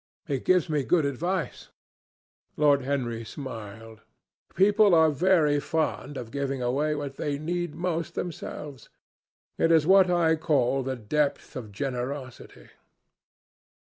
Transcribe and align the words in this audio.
He 0.25 0.39
gives 0.39 0.67
me 0.67 0.81
good 0.81 1.05
advice." 1.05 1.69
Lord 2.57 2.81
Henry 2.81 3.23
smiled. 3.23 4.01
"People 4.55 4.95
are 4.95 5.11
very 5.11 5.59
fond 5.59 6.17
of 6.17 6.31
giving 6.31 6.59
away 6.59 6.95
what 6.95 7.17
they 7.17 7.37
need 7.37 7.75
most 7.75 8.15
themselves. 8.15 8.89
It 9.59 9.71
is 9.71 9.85
what 9.85 10.09
I 10.09 10.37
call 10.37 10.81
the 10.81 10.95
depth 10.95 11.55
of 11.55 11.71
generosity." 11.71 12.69